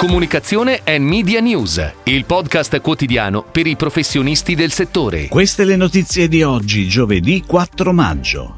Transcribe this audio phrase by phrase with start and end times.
[0.00, 5.28] Comunicazione e Media News, il podcast quotidiano per i professionisti del settore.
[5.28, 8.56] Queste le notizie di oggi, giovedì 4 maggio.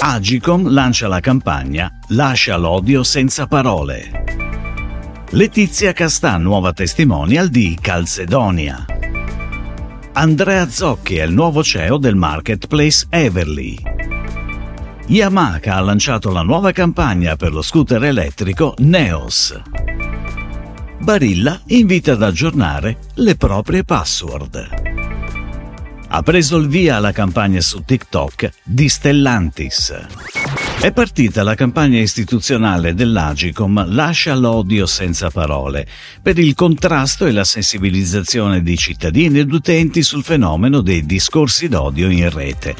[0.00, 4.24] Agicom lancia la campagna Lascia l'odio senza parole.
[5.30, 8.84] Letizia Castà, nuova testimonial di Calcedonia.
[10.12, 13.78] Andrea Zocchi è il nuovo CEO del marketplace Everly.
[15.06, 19.87] Yamaha ha lanciato la nuova campagna per lo scooter elettrico Neos.
[21.00, 24.68] Barilla invita ad aggiornare le proprie password.
[26.08, 30.06] Ha preso il via la campagna su TikTok di Stellantis.
[30.80, 35.86] È partita la campagna istituzionale dell'Agicom Lascia l'odio senza parole
[36.22, 42.08] per il contrasto e la sensibilizzazione di cittadini ed utenti sul fenomeno dei discorsi d'odio
[42.08, 42.76] in rete.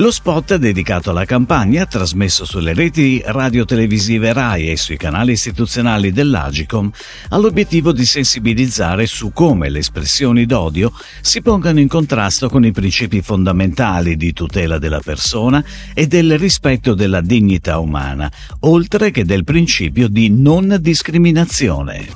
[0.00, 6.90] Lo spot dedicato alla campagna, trasmesso sulle reti radio-televisive RAI e sui canali istituzionali dell'Agicom,
[7.28, 12.70] ha l'obiettivo di sensibilizzare su come le espressioni d'odio si pongano in contrasto con i
[12.70, 19.44] principi fondamentali di tutela della persona e del rispetto della dignità umana, oltre che del
[19.44, 22.08] principio di non discriminazione.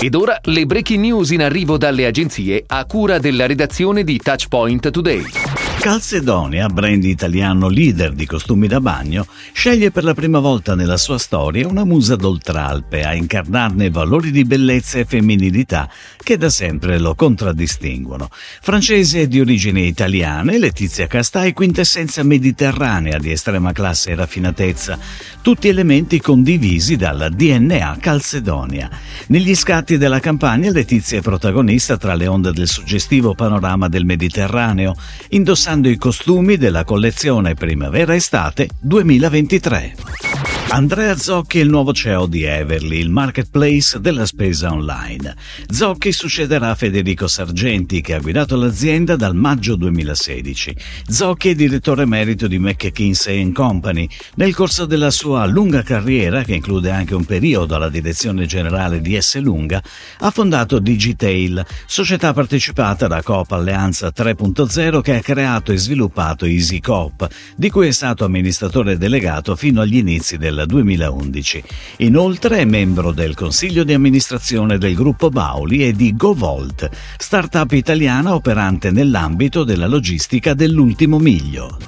[0.00, 4.90] Ed ora le breaking news in arrivo dalle agenzie a cura della redazione di Touchpoint
[4.90, 5.49] Today.
[5.80, 11.16] Calcedonia, brand italiano leader di costumi da bagno, sceglie per la prima volta nella sua
[11.16, 15.90] storia una musa d'oltralpe a incarnarne valori di bellezza e femminilità
[16.22, 18.28] che da sempre lo contraddistinguono.
[18.30, 24.98] Francese di origini italiane, Letizia Castà è quintessenza mediterranea di estrema classe e raffinatezza,
[25.40, 28.90] tutti elementi condivisi dalla DNA Calcedonia.
[29.28, 34.94] Negli scatti della campagna Letizia è protagonista tra le onde del suggestivo panorama del Mediterraneo,
[35.30, 40.29] indossando indossando i costumi della collezione primavera-estate 2023.
[40.72, 45.34] Andrea Zocchi è il nuovo CEO di Everly, il marketplace della spesa online.
[45.68, 50.76] Zocchi succederà a Federico Sargenti, che ha guidato l'azienda dal maggio 2016.
[51.08, 54.08] Zocchi è direttore emerito di McKinsey Company.
[54.36, 59.20] Nel corso della sua lunga carriera, che include anche un periodo alla direzione generale di
[59.20, 59.40] S.
[59.40, 59.82] Lunga,
[60.20, 67.28] ha fondato Digitail, società partecipata da Coop Alleanza 3.0 che ha creato e sviluppato EasyCoop,
[67.56, 71.62] di cui è stato amministratore delegato fino agli inizi del 2011.
[71.98, 78.34] Inoltre è membro del consiglio di amministrazione del gruppo Bauli e di GoVolt, startup italiana
[78.34, 81.78] operante nell'ambito della logistica dell'ultimo miglio.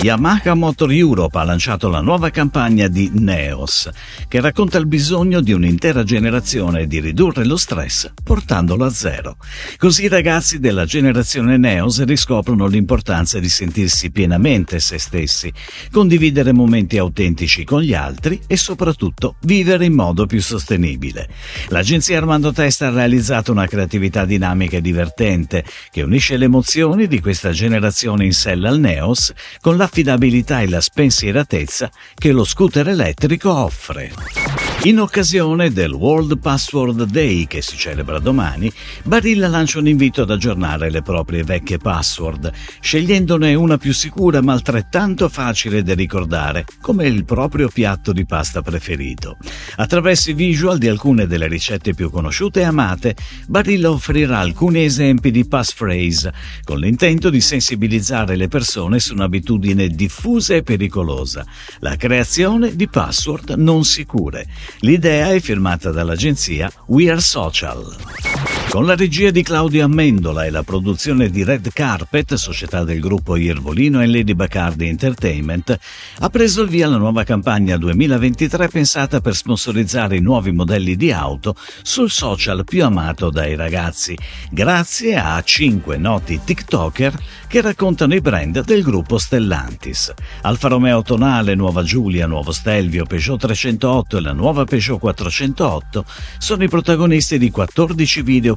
[0.00, 3.90] Yamaha Motor Europe ha lanciato la nuova campagna di Neos,
[4.28, 9.38] che racconta il bisogno di un'intera generazione di ridurre lo stress portandolo a zero.
[9.76, 15.52] Così i ragazzi della generazione Neos riscoprono l'importanza di sentirsi pienamente se stessi,
[15.90, 21.28] condividere momenti autentici con gli altri e soprattutto vivere in modo più sostenibile.
[21.70, 27.18] L'agenzia Armando Testa ha realizzato una creatività dinamica e divertente che unisce le emozioni di
[27.20, 32.88] questa generazione in sella al Neos con la l'affidabilità e la spensieratezza che lo scooter
[32.88, 34.67] elettrico offre.
[34.82, 38.72] In occasione del World Password Day che si celebra domani,
[39.02, 44.52] Barilla lancia un invito ad aggiornare le proprie vecchie password, scegliendone una più sicura ma
[44.52, 49.36] altrettanto facile da ricordare, come il proprio piatto di pasta preferito.
[49.78, 53.16] Attraverso i visual di alcune delle ricette più conosciute e amate,
[53.48, 60.54] Barilla offrirà alcuni esempi di passphrase, con l'intento di sensibilizzare le persone su un'abitudine diffusa
[60.54, 61.44] e pericolosa,
[61.80, 64.46] la creazione di password non sicure.
[64.80, 68.37] L'idea è firmata dall'agenzia We Are Social.
[68.70, 73.34] Con la regia di Claudio Amendola e la produzione di Red Carpet, società del gruppo
[73.34, 75.76] Iervolino e Lady Bacardi Entertainment,
[76.18, 81.10] ha preso il via la nuova campagna 2023 pensata per sponsorizzare i nuovi modelli di
[81.10, 84.16] auto sul social più amato dai ragazzi,
[84.50, 87.18] grazie a cinque noti TikToker
[87.48, 90.12] che raccontano i brand del gruppo Stellantis.
[90.42, 96.04] Alfa Romeo Tonale, Nuova Giulia, Nuovo Stelvio, Peugeot 308 e la nuova Peugeot 408
[96.36, 98.56] sono i protagonisti di 14 video